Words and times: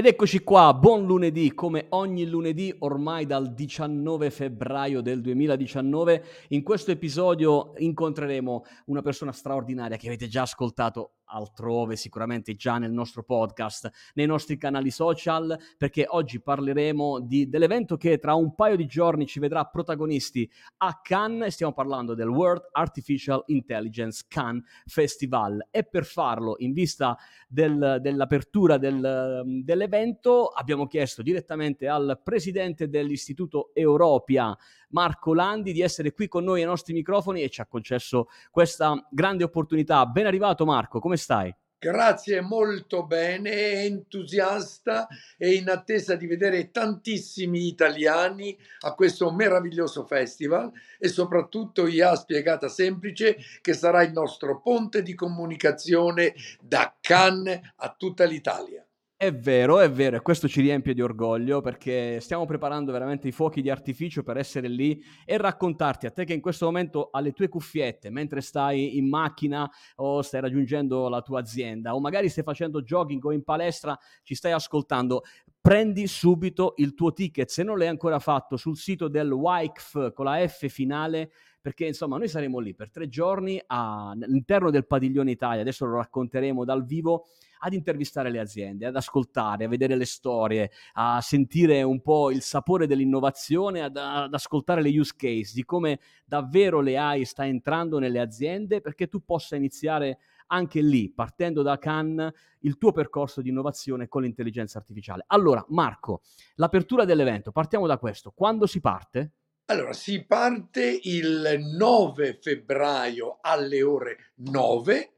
Ed 0.00 0.06
eccoci 0.06 0.38
qua, 0.38 0.72
buon 0.72 1.04
lunedì, 1.04 1.52
come 1.52 1.84
ogni 1.90 2.24
lunedì 2.26 2.74
ormai 2.78 3.26
dal 3.26 3.52
19 3.52 4.30
febbraio 4.30 5.02
del 5.02 5.20
2019. 5.20 6.24
In 6.48 6.62
questo 6.62 6.90
episodio 6.90 7.74
incontreremo 7.76 8.64
una 8.86 9.02
persona 9.02 9.30
straordinaria 9.30 9.98
che 9.98 10.06
avete 10.06 10.26
già 10.26 10.40
ascoltato 10.40 11.16
altrove, 11.30 11.96
sicuramente 11.96 12.54
già 12.54 12.78
nel 12.78 12.92
nostro 12.92 13.22
podcast, 13.22 13.90
nei 14.14 14.26
nostri 14.26 14.56
canali 14.56 14.90
social, 14.90 15.58
perché 15.76 16.06
oggi 16.08 16.40
parleremo 16.40 17.20
di, 17.20 17.48
dell'evento 17.48 17.96
che 17.96 18.18
tra 18.18 18.34
un 18.34 18.54
paio 18.54 18.76
di 18.76 18.86
giorni 18.86 19.26
ci 19.26 19.40
vedrà 19.40 19.64
protagonisti 19.64 20.50
a 20.78 21.00
Cannes 21.02 21.54
stiamo 21.54 21.72
parlando 21.72 22.14
del 22.14 22.28
World 22.28 22.68
Artificial 22.72 23.42
Intelligence 23.46 24.24
Cannes 24.28 24.64
Festival. 24.86 25.68
E 25.70 25.84
per 25.84 26.04
farlo, 26.04 26.56
in 26.58 26.72
vista 26.72 27.16
del, 27.48 27.98
dell'apertura 28.00 28.78
del, 28.78 29.42
dell'evento, 29.64 30.46
abbiamo 30.46 30.86
chiesto 30.86 31.22
direttamente 31.22 31.88
al 31.88 32.20
presidente 32.22 32.88
dell'Istituto 32.88 33.70
Europea, 33.74 34.56
Marco 34.90 35.34
Landi, 35.34 35.72
di 35.72 35.82
essere 35.82 36.12
qui 36.12 36.28
con 36.28 36.44
noi 36.44 36.60
ai 36.60 36.66
nostri 36.66 36.92
microfoni 36.92 37.42
e 37.42 37.48
ci 37.48 37.60
ha 37.60 37.66
concesso 37.66 38.28
questa 38.50 39.06
grande 39.10 39.44
opportunità. 39.44 40.04
Ben 40.06 40.26
arrivato 40.26 40.64
Marco, 40.64 40.98
come 40.98 41.16
stai? 41.20 41.54
Grazie, 41.82 42.42
molto 42.42 43.06
bene, 43.06 43.84
entusiasta 43.84 45.08
e 45.38 45.54
in 45.54 45.70
attesa 45.70 46.14
di 46.14 46.26
vedere 46.26 46.70
tantissimi 46.70 47.68
italiani 47.68 48.54
a 48.80 48.92
questo 48.92 49.32
meraviglioso 49.32 50.04
festival 50.04 50.70
e 50.98 51.08
soprattutto 51.08 51.86
IA 51.86 52.16
Spiegata 52.16 52.68
Semplice 52.68 53.38
che 53.62 53.72
sarà 53.72 54.02
il 54.02 54.12
nostro 54.12 54.60
ponte 54.60 55.02
di 55.02 55.14
comunicazione 55.14 56.34
da 56.60 56.94
Cannes 57.00 57.60
a 57.76 57.94
tutta 57.96 58.24
l'Italia. 58.24 58.84
È 59.22 59.34
vero, 59.34 59.80
è 59.80 59.90
vero, 59.90 60.16
e 60.16 60.22
questo 60.22 60.48
ci 60.48 60.62
riempie 60.62 60.94
di 60.94 61.02
orgoglio 61.02 61.60
perché 61.60 62.20
stiamo 62.20 62.46
preparando 62.46 62.90
veramente 62.90 63.28
i 63.28 63.32
fuochi 63.32 63.60
di 63.60 63.68
artificio 63.68 64.22
per 64.22 64.38
essere 64.38 64.66
lì 64.66 64.98
e 65.26 65.36
raccontarti 65.36 66.06
a 66.06 66.10
te 66.10 66.24
che 66.24 66.32
in 66.32 66.40
questo 66.40 66.64
momento 66.64 67.10
alle 67.12 67.32
tue 67.32 67.50
cuffiette, 67.50 68.08
mentre 68.08 68.40
stai 68.40 68.96
in 68.96 69.10
macchina 69.10 69.70
o 69.96 70.22
stai 70.22 70.40
raggiungendo 70.40 71.10
la 71.10 71.20
tua 71.20 71.40
azienda 71.40 71.94
o 71.94 72.00
magari 72.00 72.30
stai 72.30 72.44
facendo 72.44 72.80
jogging 72.80 73.22
o 73.22 73.30
in 73.32 73.44
palestra, 73.44 73.94
ci 74.22 74.34
stai 74.34 74.52
ascoltando, 74.52 75.24
prendi 75.60 76.06
subito 76.06 76.72
il 76.78 76.94
tuo 76.94 77.12
ticket. 77.12 77.50
Se 77.50 77.62
non 77.62 77.76
l'hai 77.76 77.88
ancora 77.88 78.20
fatto 78.20 78.56
sul 78.56 78.78
sito 78.78 79.08
del 79.08 79.30
WICF 79.30 80.14
con 80.14 80.24
la 80.24 80.48
F 80.48 80.66
finale 80.68 81.30
perché 81.60 81.84
insomma 81.84 82.16
noi 82.16 82.28
saremo 82.28 82.58
lì 82.58 82.74
per 82.74 82.90
tre 82.90 83.06
giorni 83.06 83.60
a, 83.66 84.12
all'interno 84.12 84.70
del 84.70 84.86
padiglione 84.86 85.30
Italia, 85.30 85.60
adesso 85.60 85.84
lo 85.84 85.96
racconteremo 85.96 86.64
dal 86.64 86.86
vivo, 86.86 87.26
ad 87.60 87.72
intervistare 87.72 88.30
le 88.30 88.40
aziende, 88.40 88.86
ad 88.86 88.96
ascoltare, 88.96 89.64
a 89.64 89.68
vedere 89.68 89.96
le 89.96 90.04
storie, 90.04 90.70
a 90.94 91.20
sentire 91.20 91.82
un 91.82 92.00
po' 92.00 92.30
il 92.30 92.42
sapore 92.42 92.86
dell'innovazione, 92.86 93.82
ad, 93.82 93.96
ad 93.96 94.32
ascoltare 94.32 94.82
le 94.82 94.90
use 94.90 95.14
case, 95.16 95.52
di 95.54 95.64
come 95.64 96.00
davvero 96.24 96.80
le 96.80 96.96
AI 96.96 97.24
sta 97.24 97.46
entrando 97.46 97.98
nelle 97.98 98.20
aziende 98.20 98.80
perché 98.80 99.08
tu 99.08 99.24
possa 99.24 99.56
iniziare 99.56 100.18
anche 100.52 100.80
lì, 100.80 101.10
partendo 101.10 101.62
da 101.62 101.78
Cannes, 101.78 102.32
il 102.60 102.76
tuo 102.76 102.92
percorso 102.92 103.40
di 103.40 103.50
innovazione 103.50 104.08
con 104.08 104.22
l'intelligenza 104.22 104.78
artificiale. 104.78 105.24
Allora, 105.28 105.64
Marco, 105.68 106.22
l'apertura 106.56 107.04
dell'evento, 107.04 107.52
partiamo 107.52 107.86
da 107.86 107.98
questo. 107.98 108.32
Quando 108.34 108.66
si 108.66 108.80
parte? 108.80 109.32
Allora, 109.66 109.92
si 109.92 110.24
parte 110.24 110.98
il 111.02 111.60
9 111.76 112.38
febbraio 112.40 113.38
alle 113.40 113.82
ore 113.82 114.32
9 114.36 115.12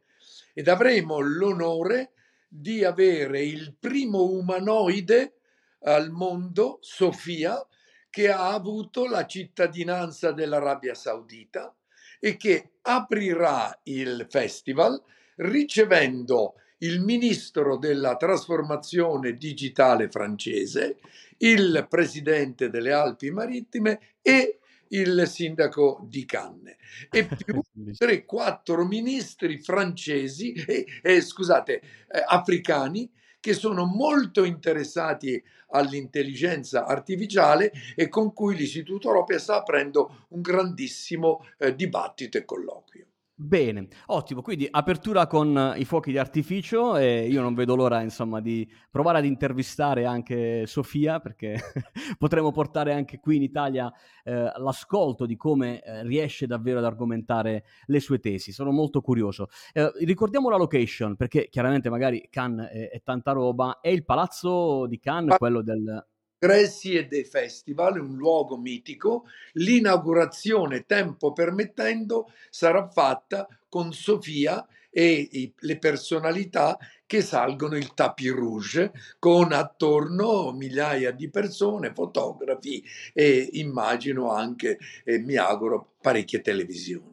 ed 0.52 0.68
avremo 0.68 1.20
l'onore 1.20 2.12
di 2.54 2.84
avere 2.84 3.42
il 3.42 3.74
primo 3.80 4.24
umanoide 4.24 5.36
al 5.84 6.10
mondo, 6.10 6.76
Sofia, 6.82 7.66
che 8.10 8.30
ha 8.30 8.52
avuto 8.52 9.06
la 9.06 9.24
cittadinanza 9.24 10.32
dell'Arabia 10.32 10.94
Saudita 10.94 11.74
e 12.20 12.36
che 12.36 12.72
aprirà 12.82 13.80
il 13.84 14.26
festival 14.28 15.02
ricevendo 15.36 16.56
il 16.78 17.00
ministro 17.00 17.78
della 17.78 18.16
trasformazione 18.16 19.38
digitale 19.38 20.10
francese, 20.10 20.98
il 21.38 21.86
presidente 21.88 22.68
delle 22.68 22.92
Alpi 22.92 23.30
Marittime 23.30 24.16
e 24.20 24.58
il 24.92 25.26
sindaco 25.26 26.00
di 26.08 26.24
Cannes 26.24 26.76
e 27.10 27.26
più 27.44 27.60
3-4 27.76 28.86
ministri 28.86 29.58
francesi, 29.58 30.52
eh, 30.52 30.86
eh, 31.02 31.20
scusate, 31.20 31.74
eh, 31.74 31.82
africani 32.26 33.10
che 33.40 33.54
sono 33.54 33.84
molto 33.84 34.44
interessati 34.44 35.42
all'intelligenza 35.70 36.86
artificiale 36.86 37.72
e 37.96 38.08
con 38.08 38.32
cui 38.32 38.54
l'Istituto 38.54 39.08
Europeo 39.08 39.38
sta 39.38 39.56
aprendo 39.56 40.26
un 40.28 40.40
grandissimo 40.42 41.44
eh, 41.58 41.74
dibattito 41.74 42.38
e 42.38 42.44
colloquio. 42.44 43.06
Bene, 43.34 43.88
ottimo. 44.06 44.42
Quindi 44.42 44.68
apertura 44.70 45.26
con 45.26 45.74
i 45.76 45.84
fuochi 45.86 46.12
di 46.12 46.18
artificio 46.18 46.96
e 46.96 47.26
io 47.26 47.40
non 47.40 47.54
vedo 47.54 47.74
l'ora, 47.74 48.02
insomma, 48.02 48.40
di 48.40 48.70
provare 48.90 49.18
ad 49.18 49.24
intervistare 49.24 50.04
anche 50.04 50.66
Sofia 50.66 51.18
perché 51.18 51.58
potremo 52.18 52.52
portare 52.52 52.92
anche 52.92 53.18
qui 53.20 53.36
in 53.36 53.42
Italia 53.42 53.90
eh, 54.22 54.52
l'ascolto 54.56 55.24
di 55.24 55.36
come 55.36 55.80
eh, 55.80 56.02
riesce 56.04 56.46
davvero 56.46 56.78
ad 56.78 56.84
argomentare 56.84 57.64
le 57.86 58.00
sue 58.00 58.20
tesi. 58.20 58.52
Sono 58.52 58.70
molto 58.70 59.00
curioso. 59.00 59.48
Eh, 59.72 59.90
ricordiamo 60.04 60.50
la 60.50 60.56
location 60.56 61.16
perché 61.16 61.48
chiaramente 61.48 61.88
magari 61.88 62.28
Cannes 62.30 62.68
è, 62.70 62.90
è 62.90 63.02
tanta 63.02 63.32
roba. 63.32 63.80
È 63.80 63.88
il 63.88 64.04
palazzo 64.04 64.86
di 64.86 64.98
Cannes, 65.00 65.38
quello 65.38 65.62
del 65.62 66.06
congressi 66.42 66.94
e 66.94 67.06
dei 67.06 67.24
festival, 67.24 68.00
un 68.00 68.16
luogo 68.16 68.56
mitico. 68.58 69.26
L'inaugurazione, 69.52 70.86
tempo 70.86 71.32
permettendo, 71.32 72.32
sarà 72.50 72.88
fatta 72.88 73.46
con 73.68 73.92
Sofia 73.92 74.66
e 74.90 75.28
i, 75.30 75.52
le 75.60 75.78
personalità 75.78 76.76
che 77.06 77.22
salgono 77.22 77.76
il 77.76 77.94
tapis 77.94 78.32
rouge 78.32 78.92
con 79.20 79.52
attorno 79.52 80.52
migliaia 80.52 81.12
di 81.12 81.30
persone, 81.30 81.94
fotografi 81.94 82.82
e 83.14 83.50
immagino 83.52 84.32
anche, 84.32 84.78
eh, 85.04 85.18
mi 85.18 85.36
auguro, 85.36 85.92
parecchie 86.00 86.40
televisioni. 86.40 87.11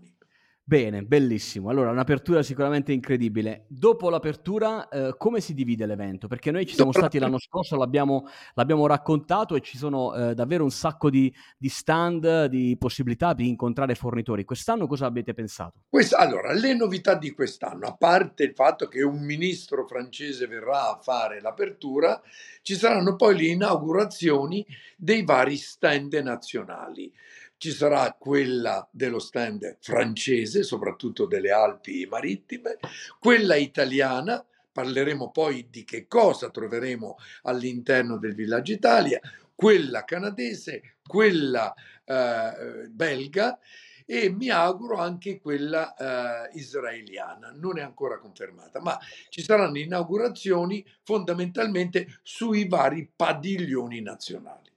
Bene, 0.70 1.02
bellissimo. 1.02 1.72
Allora, 1.72 1.90
un'apertura 1.90 2.44
sicuramente 2.44 2.92
incredibile. 2.92 3.66
Dopo 3.70 4.12
l'apertura, 4.12 4.88
eh, 4.88 5.16
come 5.18 5.42
si 5.42 5.56
divide 5.56 5.88
l'evento? 5.88 6.28
Perché 6.28 6.52
noi 6.52 6.68
ci 6.68 6.76
siamo 6.76 6.92
stati 6.92 7.18
l'anno 7.18 7.40
scorso, 7.40 7.76
l'abbiamo, 7.76 8.28
l'abbiamo 8.54 8.86
raccontato 8.86 9.56
e 9.56 9.62
ci 9.62 9.80
sono 9.80 10.14
eh, 10.14 10.36
davvero 10.36 10.64
un 10.64 10.70
sacco 10.70 11.10
di, 11.10 11.34
di, 11.58 11.70
stand, 11.70 12.46
di 12.46 12.76
possibilità 12.78 13.34
di 13.34 13.48
incontrare 13.48 13.96
fornitori. 13.96 14.44
Quest'anno 14.44 14.86
cosa 14.86 15.08
avete 15.08 15.34
pensato? 15.34 15.86
Quest- 15.90 16.14
allora, 16.14 16.54
le 16.54 16.76
novità 16.76 17.16
di 17.16 17.32
quest'anno, 17.32 17.88
a 17.88 17.96
parte 17.96 18.44
il 18.44 18.54
fatto 18.54 18.88
che 18.88 19.02
un 19.02 19.24
ministro 19.24 19.88
francese 19.88 20.46
verrà 20.46 20.92
a 20.92 21.00
fare 21.02 21.42
l'apertura, 21.42 22.22
ci 22.62 22.76
saranno 22.76 23.16
poi 23.16 23.36
le 23.36 23.46
inaugurazioni 23.46 24.64
dei 24.96 25.24
vari 25.24 25.58
stand 25.58 26.14
nazionali 26.14 27.12
ci 27.60 27.72
sarà 27.72 28.16
quella 28.18 28.88
dello 28.90 29.20
stand 29.20 29.78
francese, 29.82 30.64
soprattutto 30.64 31.26
delle 31.26 31.52
Alpi 31.52 32.08
marittime, 32.10 32.78
quella 33.20 33.56
italiana, 33.56 34.44
parleremo 34.72 35.30
poi 35.30 35.68
di 35.70 35.84
che 35.84 36.08
cosa 36.08 36.50
troveremo 36.50 37.18
all'interno 37.44 38.18
del 38.18 38.34
Villaggio 38.34 38.72
Italia, 38.72 39.20
quella 39.54 40.06
canadese, 40.06 40.96
quella 41.06 41.74
eh, 42.06 42.88
belga 42.90 43.60
e 44.06 44.30
mi 44.30 44.50
auguro 44.50 44.96
anche 44.96 45.42
quella 45.42 45.94
eh, 45.96 46.58
israeliana, 46.58 47.52
non 47.54 47.78
è 47.78 47.82
ancora 47.82 48.20
confermata, 48.20 48.80
ma 48.80 48.98
ci 49.28 49.44
saranno 49.44 49.78
inaugurazioni 49.78 50.84
fondamentalmente 51.04 52.20
sui 52.24 52.70
vari 52.70 53.12
padiglioni 53.14 54.02
nazionali. 54.02 54.69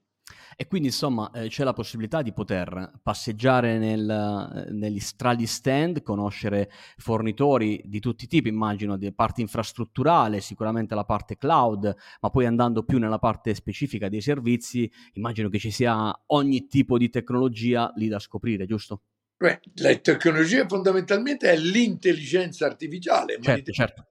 E 0.63 0.67
quindi 0.67 0.87
insomma 0.87 1.29
eh, 1.31 1.49
c'è 1.49 1.65
la 1.65 1.73
possibilità 1.73 2.21
di 2.21 2.31
poter 2.31 2.93
passeggiare 3.03 3.77
nel, 3.77 4.09
eh, 4.09 4.71
negli, 4.71 5.01
tra 5.17 5.33
gli 5.33 5.45
stand, 5.45 6.01
conoscere 6.01 6.71
fornitori 6.95 7.81
di 7.83 7.99
tutti 7.99 8.23
i 8.23 8.27
tipi, 8.29 8.47
immagino, 8.47 8.95
di 8.95 9.11
parte 9.11 9.41
infrastrutturale, 9.41 10.39
sicuramente 10.39 10.95
la 10.95 11.03
parte 11.03 11.35
cloud, 11.37 11.93
ma 12.21 12.29
poi 12.29 12.45
andando 12.45 12.83
più 12.83 12.97
nella 12.97 13.19
parte 13.19 13.53
specifica 13.55 14.07
dei 14.07 14.21
servizi, 14.21 14.89
immagino 15.15 15.49
che 15.49 15.59
ci 15.59 15.69
sia 15.69 16.17
ogni 16.27 16.65
tipo 16.67 16.97
di 16.97 17.09
tecnologia 17.09 17.91
lì 17.97 18.07
da 18.07 18.19
scoprire, 18.19 18.65
giusto? 18.65 19.01
Beh, 19.35 19.59
la 19.81 19.93
tecnologia 19.97 20.65
fondamentalmente 20.65 21.51
è 21.51 21.57
l'intelligenza 21.57 22.65
artificiale, 22.65 23.37
certo, 23.41 23.71
certo. 23.73 24.07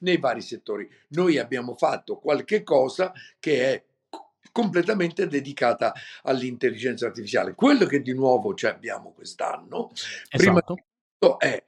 nei 0.00 0.16
vari 0.16 0.40
settori. 0.40 0.90
Noi 1.10 1.38
abbiamo 1.38 1.76
fatto 1.76 2.18
qualche 2.18 2.64
cosa 2.64 3.12
che 3.38 3.64
è 3.72 3.84
completamente 4.50 5.26
dedicata 5.26 5.92
all'intelligenza 6.22 7.06
artificiale. 7.06 7.54
Quello 7.54 7.86
che 7.86 8.02
di 8.02 8.12
nuovo 8.12 8.54
ci 8.54 8.66
abbiamo 8.66 9.12
quest'anno, 9.12 9.90
esatto. 9.92 10.36
prima 10.36 10.62
di 10.66 10.74
tutto 10.74 11.38
è 11.38 11.64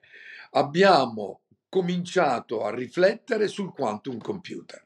abbiamo 0.50 1.42
cominciato 1.68 2.64
a 2.64 2.74
riflettere 2.74 3.48
sul 3.48 3.72
quantum 3.72 4.18
computer. 4.18 4.82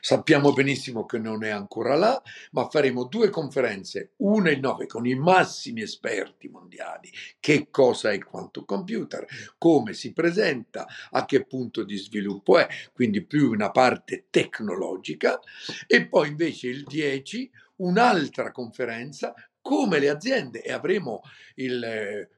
Sappiamo 0.00 0.52
benissimo 0.52 1.06
che 1.06 1.18
non 1.18 1.44
è 1.44 1.50
ancora 1.50 1.94
là, 1.96 2.22
ma 2.52 2.68
faremo 2.68 3.04
due 3.04 3.30
conferenze, 3.30 4.12
una 4.18 4.50
il 4.50 4.60
9 4.60 4.86
con 4.86 5.06
i 5.06 5.14
massimi 5.14 5.82
esperti 5.82 6.48
mondiali, 6.48 7.10
che 7.40 7.68
cosa 7.70 8.10
è 8.10 8.14
il 8.14 8.24
quantum 8.24 8.64
computer, 8.64 9.26
come 9.58 9.92
si 9.92 10.12
presenta, 10.12 10.86
a 11.10 11.24
che 11.24 11.44
punto 11.44 11.82
di 11.84 11.96
sviluppo 11.96 12.58
è, 12.58 12.66
quindi 12.92 13.24
più 13.24 13.50
una 13.50 13.70
parte 13.70 14.26
tecnologica, 14.30 15.40
e 15.86 16.06
poi 16.06 16.28
invece 16.28 16.68
il 16.68 16.84
10 16.84 17.50
un'altra 17.76 18.50
conferenza 18.52 19.34
come 19.60 19.98
le 19.98 20.08
aziende. 20.08 20.62
E 20.62 20.72
avremo 20.72 21.22
il 21.54 21.82
eh, 21.82 22.28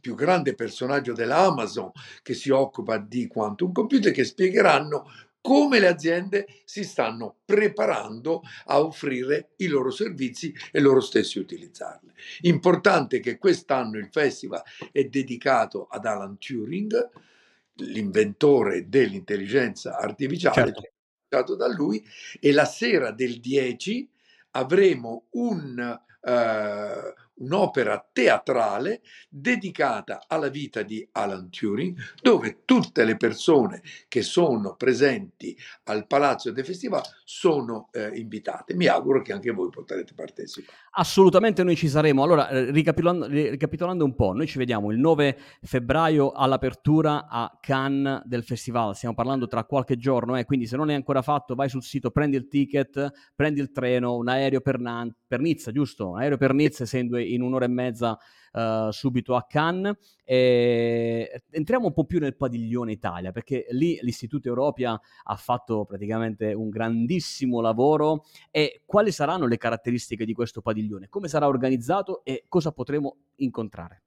più 0.00 0.14
grande 0.14 0.54
personaggio 0.54 1.12
dell'Amazon 1.12 1.90
che 2.22 2.34
si 2.34 2.50
occupa 2.50 2.98
di 2.98 3.26
quantum 3.26 3.72
computer 3.72 4.12
che 4.12 4.24
spiegheranno 4.24 5.06
come 5.40 5.78
le 5.78 5.88
aziende 5.88 6.46
si 6.64 6.84
stanno 6.84 7.38
preparando 7.44 8.42
a 8.66 8.80
offrire 8.82 9.50
i 9.56 9.66
loro 9.66 9.90
servizi 9.90 10.54
e 10.70 10.80
loro 10.80 11.00
stessi 11.00 11.38
utilizzarli. 11.38 12.12
Importante 12.42 13.20
che 13.20 13.38
quest'anno 13.38 13.98
il 13.98 14.08
festival 14.10 14.62
è 14.92 15.04
dedicato 15.04 15.86
ad 15.90 16.04
Alan 16.04 16.38
Turing, 16.38 17.10
l'inventore 17.74 18.88
dell'intelligenza 18.88 19.96
artificiale, 19.96 20.74
certo. 21.28 21.54
da 21.54 21.68
lui, 21.68 22.04
e 22.40 22.52
la 22.52 22.64
sera 22.64 23.12
del 23.12 23.38
10 23.38 24.10
avremo 24.52 25.26
un 25.30 26.00
eh, 26.20 27.14
un'opera 27.38 28.06
teatrale 28.12 29.02
dedicata 29.28 30.24
alla 30.26 30.48
vita 30.48 30.82
di 30.82 31.06
Alan 31.12 31.50
Turing, 31.50 31.96
dove 32.20 32.62
tutte 32.64 33.04
le 33.04 33.16
persone 33.16 33.82
che 34.08 34.22
sono 34.22 34.74
presenti 34.76 35.56
al 35.84 36.06
Palazzo 36.06 36.50
del 36.50 36.64
Festival 36.64 37.02
sono 37.24 37.88
eh, 37.92 38.10
invitate. 38.14 38.74
Mi 38.74 38.86
auguro 38.86 39.22
che 39.22 39.32
anche 39.32 39.50
voi 39.50 39.68
potrete 39.70 40.14
partecipare. 40.14 40.76
Assolutamente 40.92 41.62
noi 41.62 41.76
ci 41.76 41.88
saremo. 41.88 42.22
Allora, 42.22 42.48
eh, 42.48 42.70
ricapitolando, 42.70 43.26
ricapitolando 43.26 44.04
un 44.04 44.14
po', 44.14 44.32
noi 44.32 44.46
ci 44.46 44.58
vediamo 44.58 44.90
il 44.90 44.98
9 44.98 45.38
febbraio 45.62 46.32
all'apertura 46.32 47.28
a 47.28 47.56
Cannes 47.60 48.22
del 48.24 48.42
festival. 48.42 48.96
Stiamo 48.96 49.14
parlando 49.14 49.46
tra 49.46 49.64
qualche 49.64 49.96
giorno, 49.96 50.36
eh, 50.36 50.44
quindi 50.44 50.66
se 50.66 50.76
non 50.76 50.90
è 50.90 50.94
ancora 50.94 51.22
fatto, 51.22 51.54
vai 51.54 51.68
sul 51.68 51.82
sito, 51.82 52.10
prendi 52.10 52.36
il 52.36 52.48
ticket, 52.48 53.32
prendi 53.34 53.60
il 53.60 53.70
treno, 53.70 54.16
un 54.16 54.28
aereo 54.28 54.60
per, 54.60 54.78
Nan- 54.78 55.14
per 55.26 55.40
Nizza, 55.40 55.70
giusto? 55.70 56.10
Un 56.10 56.20
aereo 56.20 56.36
per 56.36 56.54
Nizza, 56.54 56.82
essendo 56.84 57.16
in 57.34 57.42
un'ora 57.42 57.64
e 57.64 57.68
mezza 57.68 58.18
uh, 58.52 58.90
subito 58.90 59.34
a 59.34 59.44
Cannes. 59.48 59.96
E 60.24 61.42
entriamo 61.50 61.86
un 61.86 61.92
po' 61.92 62.04
più 62.04 62.18
nel 62.18 62.36
padiglione 62.36 62.92
Italia, 62.92 63.32
perché 63.32 63.66
lì 63.70 63.98
l'Istituto 64.02 64.48
Europea 64.48 64.98
ha 65.24 65.36
fatto 65.36 65.84
praticamente 65.84 66.52
un 66.52 66.68
grandissimo 66.68 67.60
lavoro. 67.60 68.24
E 68.50 68.82
quali 68.84 69.12
saranno 69.12 69.46
le 69.46 69.56
caratteristiche 69.56 70.24
di 70.24 70.32
questo 70.32 70.60
padiglione? 70.60 71.08
Come 71.08 71.28
sarà 71.28 71.46
organizzato 71.46 72.24
e 72.24 72.44
cosa 72.48 72.72
potremo 72.72 73.16
incontrare? 73.36 74.02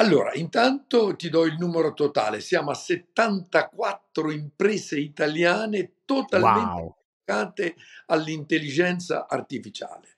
Allora, 0.00 0.32
intanto 0.34 1.16
ti 1.16 1.28
do 1.28 1.44
il 1.44 1.56
numero 1.58 1.92
totale. 1.92 2.40
Siamo 2.40 2.70
a 2.70 2.74
74 2.74 4.30
imprese 4.30 5.00
italiane 5.00 5.94
totalmente 6.04 6.98
dedicate 7.28 7.74
wow. 7.76 8.16
all'intelligenza 8.16 9.26
artificiale. 9.28 10.17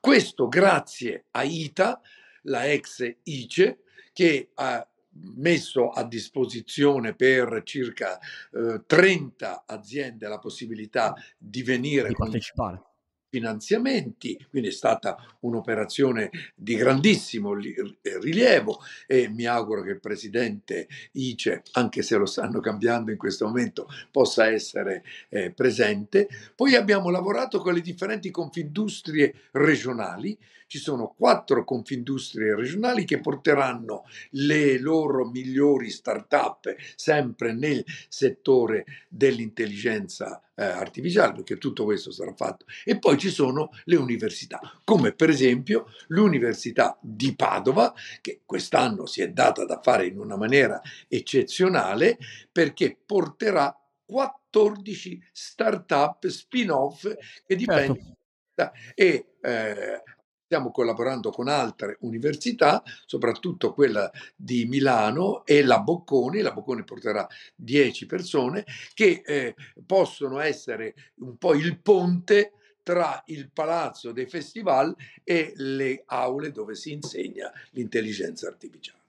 Questo 0.00 0.48
grazie 0.48 1.26
a 1.32 1.42
ITA, 1.42 2.00
la 2.42 2.66
ex 2.70 3.16
ICE, 3.24 3.80
che 4.12 4.50
ha 4.54 4.86
messo 5.12 5.90
a 5.90 6.04
disposizione 6.04 7.14
per 7.14 7.62
circa 7.64 8.18
eh, 8.52 8.82
30 8.86 9.64
aziende 9.66 10.28
la 10.28 10.38
possibilità 10.38 11.14
di 11.36 11.62
venire 11.62 12.08
di 12.08 12.14
partecipare 12.14 12.89
finanziamenti, 13.30 14.36
quindi 14.50 14.68
è 14.68 14.72
stata 14.72 15.16
un'operazione 15.40 16.30
di 16.54 16.74
grandissimo 16.74 17.56
eh, 17.56 18.18
rilievo 18.18 18.80
e 19.06 19.28
mi 19.28 19.46
auguro 19.46 19.82
che 19.82 19.90
il 19.90 20.00
presidente 20.00 20.88
ICE, 21.12 21.62
anche 21.72 22.02
se 22.02 22.16
lo 22.16 22.26
stanno 22.26 22.60
cambiando 22.60 23.10
in 23.10 23.16
questo 23.16 23.46
momento, 23.46 23.88
possa 24.10 24.48
essere 24.48 25.04
eh, 25.28 25.52
presente. 25.52 26.28
Poi 26.54 26.74
abbiamo 26.74 27.08
lavorato 27.08 27.60
con 27.60 27.72
le 27.72 27.80
differenti 27.80 28.30
confindustrie 28.30 29.34
regionali, 29.52 30.36
ci 30.70 30.78
sono 30.78 31.12
quattro 31.18 31.64
confindustrie 31.64 32.54
regionali 32.54 33.04
che 33.04 33.18
porteranno 33.18 34.04
le 34.30 34.78
loro 34.78 35.28
migliori 35.28 35.90
start-up 35.90 36.72
sempre 36.94 37.52
nel 37.52 37.84
settore 38.08 38.84
dell'intelligenza 39.08 40.40
eh, 40.54 40.62
artificiale, 40.62 41.32
perché 41.32 41.58
tutto 41.58 41.82
questo 41.82 42.12
sarà 42.12 42.32
fatto. 42.34 42.66
E 42.84 43.00
poi 43.00 43.18
ci 43.18 43.30
sono 43.30 43.70
le 43.86 43.96
università, 43.96 44.60
come 44.84 45.12
per 45.12 45.28
esempio 45.28 45.86
l'Università 46.06 46.96
di 47.00 47.34
Padova, 47.34 47.92
che 48.20 48.42
quest'anno 48.46 49.06
si 49.06 49.22
è 49.22 49.28
data 49.28 49.64
da 49.64 49.80
fare 49.82 50.06
in 50.06 50.20
una 50.20 50.36
maniera 50.36 50.80
eccezionale, 51.08 52.16
perché 52.52 52.96
porterà 53.04 53.76
14 54.06 55.20
start-up 55.32 56.28
spin-off 56.28 57.02
che 57.02 57.16
certo. 57.18 57.54
dipendono 57.56 58.16
certo. 58.54 58.78
e 58.94 59.32
eh, 59.42 60.02
Stiamo 60.50 60.72
collaborando 60.72 61.30
con 61.30 61.46
altre 61.46 61.96
università, 62.00 62.82
soprattutto 63.06 63.72
quella 63.72 64.10
di 64.34 64.64
Milano 64.64 65.46
e 65.46 65.62
la 65.62 65.78
Bocconi, 65.78 66.40
la 66.40 66.50
Bocconi 66.50 66.82
porterà 66.82 67.24
10 67.54 68.06
persone 68.06 68.64
che 68.92 69.22
eh, 69.24 69.54
possono 69.86 70.40
essere 70.40 71.12
un 71.18 71.36
po' 71.36 71.54
il 71.54 71.78
ponte 71.78 72.54
tra 72.82 73.22
il 73.26 73.48
palazzo 73.52 74.10
dei 74.10 74.26
festival 74.26 74.92
e 75.22 75.52
le 75.54 76.02
aule 76.06 76.50
dove 76.50 76.74
si 76.74 76.90
insegna 76.90 77.52
l'intelligenza 77.70 78.48
artificiale. 78.48 78.99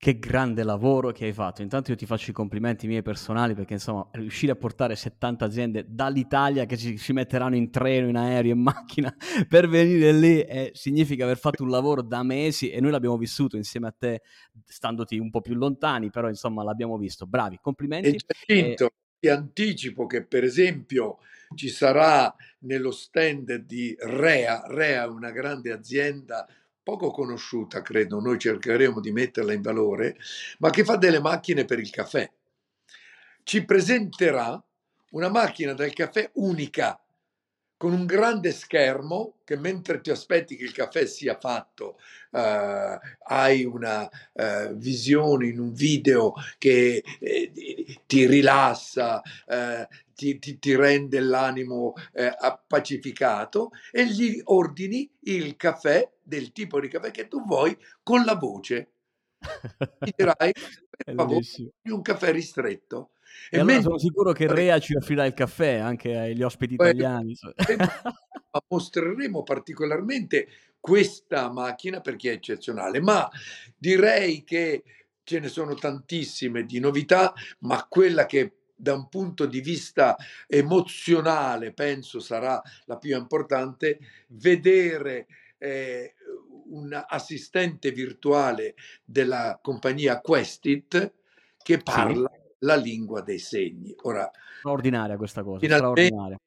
Che 0.00 0.18
grande 0.20 0.62
lavoro 0.62 1.10
che 1.10 1.24
hai 1.24 1.32
fatto. 1.32 1.60
Intanto 1.60 1.90
io 1.90 1.96
ti 1.96 2.06
faccio 2.06 2.30
i 2.30 2.32
complimenti 2.32 2.86
miei 2.86 3.02
personali 3.02 3.54
perché 3.54 3.72
insomma 3.72 4.08
riuscire 4.12 4.52
a 4.52 4.54
portare 4.54 4.94
70 4.94 5.44
aziende 5.44 5.84
dall'Italia 5.88 6.66
che 6.66 6.76
si, 6.76 6.96
si 6.96 7.12
metteranno 7.12 7.56
in 7.56 7.68
treno, 7.72 8.06
in 8.06 8.16
aereo, 8.16 8.52
in 8.52 8.60
macchina 8.62 9.12
per 9.48 9.68
venire 9.68 10.12
lì 10.12 10.40
eh, 10.40 10.70
significa 10.72 11.24
aver 11.24 11.36
fatto 11.36 11.64
un 11.64 11.70
lavoro 11.70 12.02
da 12.02 12.22
mesi 12.22 12.70
e 12.70 12.80
noi 12.80 12.92
l'abbiamo 12.92 13.16
vissuto 13.16 13.56
insieme 13.56 13.88
a 13.88 13.94
te 13.98 14.22
standoti 14.64 15.18
un 15.18 15.30
po' 15.30 15.40
più 15.40 15.54
lontani, 15.54 16.10
però 16.10 16.28
insomma 16.28 16.62
l'abbiamo 16.62 16.96
visto. 16.96 17.26
Bravi, 17.26 17.58
complimenti. 17.60 18.10
E 18.10 18.20
Giacinto, 18.24 18.84
e... 18.86 18.92
ti 19.18 19.28
anticipo 19.28 20.06
che 20.06 20.24
per 20.24 20.44
esempio 20.44 21.18
ci 21.56 21.68
sarà 21.68 22.32
nello 22.60 22.92
stand 22.92 23.52
di 23.54 23.96
Rea, 23.98 24.62
Rea 24.66 25.02
è 25.02 25.08
una 25.08 25.30
grande 25.30 25.72
azienda 25.72 26.46
poco 26.88 27.10
conosciuta, 27.10 27.82
credo, 27.82 28.18
noi 28.18 28.38
cercheremo 28.38 28.98
di 28.98 29.12
metterla 29.12 29.52
in 29.52 29.60
valore, 29.60 30.16
ma 30.60 30.70
che 30.70 30.84
fa 30.84 30.96
delle 30.96 31.20
macchine 31.20 31.66
per 31.66 31.78
il 31.78 31.90
caffè. 31.90 32.30
Ci 33.42 33.62
presenterà 33.66 34.58
una 35.10 35.28
macchina 35.28 35.74
del 35.74 35.92
caffè 35.92 36.30
unica, 36.36 36.98
con 37.78 37.92
un 37.92 38.06
grande 38.06 38.50
schermo 38.50 39.36
che 39.44 39.56
mentre 39.56 40.00
ti 40.00 40.10
aspetti 40.10 40.56
che 40.56 40.64
il 40.64 40.72
caffè 40.72 41.06
sia 41.06 41.38
fatto, 41.38 41.96
eh, 42.32 42.98
hai 43.28 43.64
una 43.64 44.08
eh, 44.34 44.74
visione 44.74 45.46
in 45.46 45.60
un 45.60 45.72
video 45.72 46.34
che 46.58 47.02
eh, 47.20 47.52
ti 48.04 48.26
rilassa, 48.26 49.22
eh, 49.46 49.86
ti, 50.12 50.40
ti, 50.40 50.58
ti 50.58 50.74
rende 50.74 51.20
l'animo 51.20 51.94
eh, 52.12 52.34
appacificato 52.36 53.70
e 53.92 54.06
gli 54.08 54.40
ordini 54.44 55.08
il 55.20 55.56
caffè 55.56 56.10
del 56.20 56.50
tipo 56.50 56.80
di 56.80 56.88
caffè 56.88 57.12
che 57.12 57.28
tu 57.28 57.44
vuoi 57.46 57.78
con 58.02 58.24
la 58.24 58.34
voce. 58.34 58.90
Ti 60.02 60.12
dirai, 60.16 60.52
per 60.52 61.06
favore, 61.14 61.42
un 61.84 62.02
caffè 62.02 62.32
ristretto. 62.32 63.12
E, 63.50 63.56
e 63.56 63.60
allora 63.60 63.74
mentre... 63.74 63.82
sono 63.82 63.98
sicuro 63.98 64.32
che 64.32 64.52
Rea 64.52 64.78
ci 64.78 64.94
offrirà 64.94 65.24
il 65.24 65.34
caffè 65.34 65.76
anche 65.76 66.16
agli 66.16 66.42
ospiti 66.42 66.74
italiani. 66.74 67.36
Ma 68.50 68.62
mostreremo 68.68 69.42
particolarmente 69.42 70.48
questa 70.80 71.50
macchina 71.50 72.00
perché 72.00 72.30
è 72.30 72.34
eccezionale, 72.34 73.00
ma 73.00 73.28
direi 73.76 74.44
che 74.44 74.82
ce 75.22 75.40
ne 75.40 75.48
sono 75.48 75.74
tantissime 75.74 76.64
di 76.64 76.80
novità, 76.80 77.34
ma 77.60 77.84
quella 77.86 78.24
che 78.24 78.52
da 78.74 78.94
un 78.94 79.08
punto 79.08 79.44
di 79.44 79.60
vista 79.60 80.16
emozionale 80.46 81.72
penso 81.72 82.20
sarà 82.20 82.62
la 82.86 82.96
più 82.96 83.16
importante, 83.16 83.98
vedere 84.28 85.26
eh, 85.58 86.14
un 86.70 87.04
assistente 87.08 87.90
virtuale 87.90 88.74
della 89.04 89.58
compagnia 89.60 90.20
Questit 90.20 91.12
che 91.62 91.78
parla 91.78 92.30
sì. 92.32 92.37
La 92.60 92.76
lingua 92.76 93.20
dei 93.20 93.38
segni. 93.38 93.94
Ora, 94.02 94.30
straordinaria 94.58 95.16
questa 95.16 95.42
cosa, 95.42 95.64
straordinaria. 95.64 96.38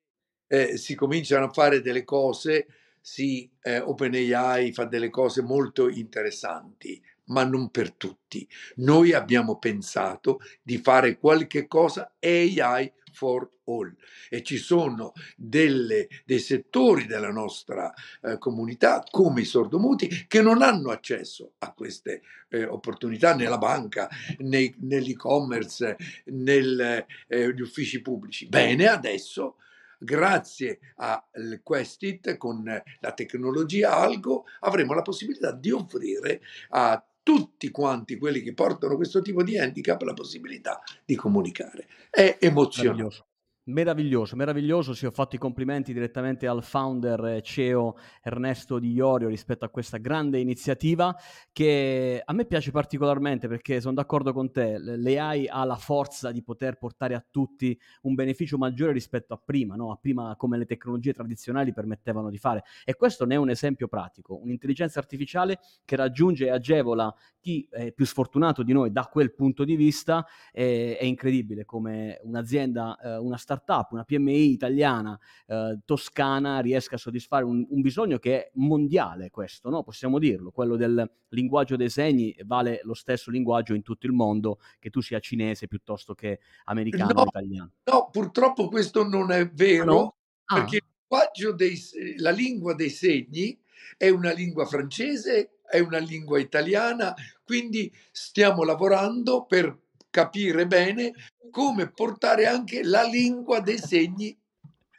Eh, 0.47 0.77
si 0.77 0.95
cominciano 0.95 1.45
a 1.45 1.51
fare 1.51 1.81
delle 1.81 2.03
cose, 2.03 2.67
sì, 2.99 3.49
eh, 3.61 3.79
OpenAI 3.79 4.73
fa 4.73 4.85
delle 4.85 5.09
cose 5.09 5.41
molto 5.41 5.89
interessanti, 5.89 7.01
ma 7.25 7.43
non 7.43 7.69
per 7.69 7.93
tutti. 7.93 8.47
Noi 8.77 9.13
abbiamo 9.13 9.57
pensato 9.57 10.39
di 10.61 10.77
fare 10.77 11.17
qualche 11.17 11.67
cosa 11.67 12.13
AI 12.19 12.91
for 13.11 13.49
all 13.65 13.95
e 14.29 14.41
ci 14.43 14.57
sono 14.57 15.13
delle, 15.35 16.07
dei 16.25 16.39
settori 16.39 17.05
della 17.05 17.31
nostra 17.31 17.93
eh, 18.21 18.37
comunità 18.37 19.03
come 19.09 19.41
i 19.41 19.45
sordomuti 19.45 20.25
che 20.27 20.41
non 20.41 20.61
hanno 20.61 20.91
accesso 20.91 21.53
a 21.59 21.73
queste 21.73 22.21
eh, 22.49 22.65
opportunità 22.65 23.35
nella 23.35 23.57
banca, 23.57 24.09
nei, 24.39 24.73
nell'e-commerce, 24.79 25.97
negli 26.25 26.81
eh, 27.27 27.47
uffici 27.59 28.01
pubblici. 28.01 28.47
Bene, 28.47 28.87
adesso 28.87 29.55
grazie 30.03 30.79
a 30.95 31.23
Questit 31.61 32.37
con 32.37 32.63
la 32.63 33.11
tecnologia 33.13 33.95
Algo 33.95 34.45
avremo 34.61 34.93
la 34.93 35.03
possibilità 35.03 35.51
di 35.51 35.69
offrire 35.71 36.41
a 36.69 37.03
tutti 37.23 37.69
quanti 37.69 38.17
quelli 38.17 38.41
che 38.41 38.53
portano 38.53 38.95
questo 38.95 39.21
tipo 39.21 39.43
di 39.43 39.57
handicap 39.57 40.01
la 40.01 40.13
possibilità 40.13 40.81
di 41.05 41.15
comunicare. 41.15 41.87
È 42.09 42.37
emozionante. 42.39 43.25
Meraviglioso, 43.71 44.35
meraviglioso. 44.35 44.93
Sì, 44.93 45.05
ho 45.05 45.11
fatto 45.11 45.37
i 45.37 45.39
complimenti 45.39 45.93
direttamente 45.93 46.45
al 46.45 46.61
founder 46.61 47.25
eh, 47.25 47.41
CEO 47.41 47.97
Ernesto 48.21 48.79
Di 48.79 48.91
Iorio 48.91 49.29
rispetto 49.29 49.63
a 49.63 49.69
questa 49.69 49.97
grande 49.97 50.39
iniziativa 50.39 51.15
che 51.53 52.21
a 52.23 52.33
me 52.33 52.45
piace 52.45 52.71
particolarmente 52.71 53.47
perché 53.47 53.79
sono 53.79 53.93
d'accordo 53.93 54.33
con 54.33 54.51
te, 54.51 54.77
l'AI 54.77 55.47
ha 55.47 55.63
la 55.63 55.77
forza 55.77 56.31
di 56.31 56.43
poter 56.43 56.77
portare 56.77 57.15
a 57.15 57.23
tutti 57.31 57.79
un 58.01 58.13
beneficio 58.13 58.57
maggiore 58.57 58.91
rispetto 58.91 59.33
a 59.33 59.41
prima, 59.43 59.75
no? 59.75 59.91
a 59.91 59.95
prima 59.95 60.35
come 60.35 60.57
le 60.57 60.65
tecnologie 60.65 61.13
tradizionali 61.13 61.71
permettevano 61.71 62.29
di 62.29 62.37
fare. 62.37 62.63
E 62.83 62.95
questo 62.95 63.25
ne 63.25 63.35
è 63.35 63.37
un 63.37 63.49
esempio 63.49 63.87
pratico, 63.87 64.37
un'intelligenza 64.37 64.99
artificiale 64.99 65.59
che 65.85 65.95
raggiunge 65.95 66.47
e 66.47 66.49
agevola 66.49 67.13
chi 67.39 67.65
è 67.71 67.93
più 67.93 68.05
sfortunato 68.05 68.63
di 68.63 68.73
noi 68.73 68.91
da 68.91 69.05
quel 69.05 69.33
punto 69.33 69.63
di 69.63 69.77
vista, 69.77 70.25
è, 70.51 70.97
è 70.99 71.05
incredibile 71.05 71.63
come 71.63 72.19
un'azienda, 72.23 72.97
eh, 72.99 73.17
una 73.17 73.37
startup 73.37 73.59
startup, 73.61 73.91
una 73.91 74.03
PMI 74.03 74.51
italiana 74.51 75.17
eh, 75.47 75.79
toscana 75.85 76.59
riesca 76.59 76.95
a 76.95 76.97
soddisfare 76.97 77.45
un, 77.45 77.65
un, 77.69 77.81
bisogno 77.81 78.17
che 78.17 78.37
è 78.37 78.51
mondiale 78.55 79.29
questo, 79.29 79.69
no? 79.69 79.83
possiamo 79.83 80.19
dirlo, 80.19 80.51
quello 80.51 80.75
del 80.75 81.09
linguaggio 81.29 81.75
dei 81.75 81.89
segni 81.89 82.35
vale 82.45 82.81
lo 82.83 82.93
stesso 82.93 83.31
linguaggio 83.31 83.73
in 83.73 83.83
tutto 83.83 84.07
il 84.07 84.13
mondo, 84.13 84.59
che 84.79 84.89
tu 84.89 85.01
sia 85.01 85.19
cinese 85.19 85.67
piuttosto 85.67 86.13
che 86.13 86.39
americano 86.65 87.13
no, 87.13 87.21
o 87.21 87.25
italiano. 87.25 87.71
No, 87.83 88.09
purtroppo 88.11 88.67
questo 88.67 89.07
non 89.07 89.31
è 89.31 89.47
vero, 89.49 89.85
no? 89.85 90.15
ah. 90.45 90.55
perché 90.55 90.77
il 90.77 90.83
linguaggio 90.99 91.53
dei, 91.53 91.79
la 92.17 92.31
lingua 92.31 92.73
dei 92.73 92.89
segni 92.89 93.57
è 93.97 94.09
una 94.09 94.31
lingua 94.31 94.65
francese, 94.65 95.59
è 95.67 95.79
una 95.79 95.99
lingua 95.99 96.39
italiana, 96.39 97.13
quindi 97.43 97.91
stiamo 98.11 98.63
lavorando 98.63 99.45
per 99.45 99.77
capire 100.11 100.67
bene 100.67 101.13
come 101.49 101.89
portare 101.89 102.45
anche 102.45 102.83
la 102.83 103.01
lingua 103.01 103.59
dei 103.59 103.79
segni 103.79 104.37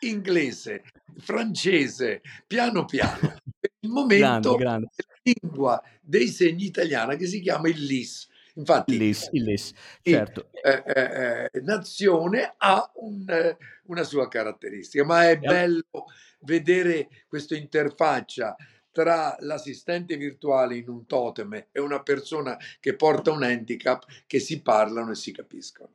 inglese, 0.01 0.83
francese, 1.19 2.21
piano 2.47 2.85
piano. 2.85 3.37
Per 3.61 3.71
il 3.81 3.91
momento 3.91 4.57
grande, 4.57 4.57
grande. 4.57 4.89
la 4.97 5.33
lingua 5.41 5.83
dei 6.01 6.27
segni 6.29 6.65
italiana 6.65 7.15
che 7.15 7.27
si 7.27 7.41
chiama 7.41 7.69
il 7.69 7.85
LIS. 7.85 8.29
Infatti, 8.55 8.95
il 8.95 8.99
LIS, 8.99 9.29
il 9.33 9.45
LIS 9.45 9.73
certo. 10.03 10.49
Eh, 10.51 10.83
eh, 10.85 11.49
eh, 11.53 11.61
nazione 11.63 12.53
ha 12.57 12.91
un, 12.97 13.57
una 13.85 14.03
sua 14.03 14.29
caratteristica, 14.29 15.05
ma 15.05 15.29
è 15.29 15.39
bello 15.39 16.05
vedere 16.41 17.09
questa 17.29 17.57
interfaccia 17.57 18.57
tra 18.93 19.37
l'assistente 19.41 20.17
virtuale 20.17 20.77
in 20.77 20.89
un 20.89 21.07
totem 21.07 21.69
e 21.73 21.81
una 21.81 22.03
persona 22.03 22.57
che 22.79 22.95
porta 22.95 23.33
un 23.33 23.43
handicap 23.43 24.05
che 24.27 24.39
si 24.39 24.63
parlano 24.63 25.11
e 25.11 25.15
si 25.17 25.33
capiscono. 25.33 25.91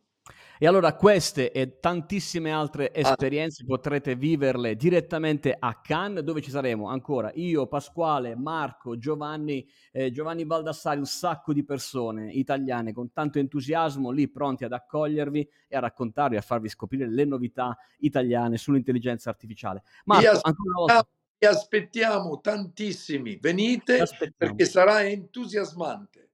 E 0.60 0.66
allora 0.66 0.96
queste 0.96 1.52
e 1.52 1.80
tantissime 1.80 2.52
altre 2.52 2.88
ah. 2.88 2.92
esperienze 3.00 3.64
potrete 3.64 4.16
viverle 4.16 4.76
direttamente 4.76 5.56
a 5.58 5.80
Cannes, 5.82 6.24
dove 6.24 6.42
ci 6.42 6.50
saremo 6.50 6.90
ancora 6.90 7.32
io, 7.36 7.68
Pasquale, 7.68 8.36
Marco, 8.36 8.98
Giovanni, 8.98 9.68
eh, 9.92 10.12
Giovanni 10.12 10.46
Baldassari, 10.46 10.98
un 10.98 11.06
sacco 11.06 11.54
di 11.54 11.64
persone 11.64 12.32
italiane 12.32 12.92
con 12.92 13.12
tanto 13.12 13.38
entusiasmo 13.38 14.10
lì 14.10 14.28
pronti 14.30 14.64
ad 14.64 14.74
accogliervi 14.74 15.48
e 15.68 15.76
a 15.76 15.80
raccontarvi, 15.80 16.38
a 16.38 16.42
farvi 16.42 16.70
scoprire 16.70 17.08
le 17.08 17.26
novità 17.26 17.78
italiane 18.00 18.58
sull'intelligenza 18.58 19.30
artificiale. 19.30 19.84
Marco, 20.06 20.40
ancora 20.42 20.70
una 20.70 20.96
volta 20.96 21.08
vi 21.38 21.46
aspettiamo 21.46 22.40
tantissimi, 22.40 23.38
venite 23.40 24.00
aspettiamo. 24.00 24.36
perché 24.56 24.66
sarà 24.66 25.04
entusiasmante. 25.04 26.30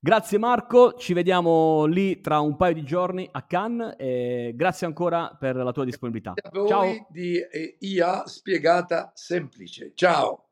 Grazie 0.00 0.38
Marco, 0.38 0.94
ci 0.94 1.12
vediamo 1.12 1.84
lì 1.84 2.20
tra 2.20 2.38
un 2.38 2.56
paio 2.56 2.74
di 2.74 2.84
giorni 2.84 3.28
a 3.32 3.42
Cannes 3.42 3.96
e 3.98 4.52
grazie 4.54 4.86
ancora 4.86 5.36
per 5.38 5.56
la 5.56 5.72
tua 5.72 5.84
disponibilità. 5.84 6.34
Grazie 6.34 6.58
a 6.58 6.62
voi 6.62 6.94
Ciao. 6.96 7.06
di 7.10 7.40
IA 7.80 8.26
spiegata 8.26 9.10
semplice. 9.14 9.92
Ciao. 9.94 10.47